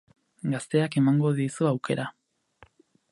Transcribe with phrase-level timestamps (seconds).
[0.53, 2.07] Gazteak emango dizu aukera.